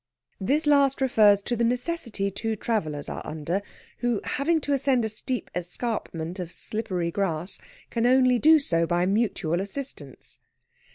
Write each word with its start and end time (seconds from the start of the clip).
This 0.39 0.65
last 0.65 0.99
refers 0.99 1.43
to 1.43 1.55
the 1.55 1.63
necessity 1.63 2.31
two 2.31 2.55
travellers 2.55 3.07
are 3.07 3.21
under, 3.23 3.61
who, 3.99 4.19
having 4.23 4.59
to 4.61 4.73
ascend 4.73 5.05
a 5.05 5.09
steep 5.09 5.51
escarpment 5.53 6.39
of 6.39 6.51
slippery 6.51 7.11
grass, 7.11 7.59
can 7.91 8.07
only 8.07 8.39
do 8.39 8.57
so 8.57 8.87
by 8.87 9.05
mutual 9.05 9.61
assistance. 9.61 10.39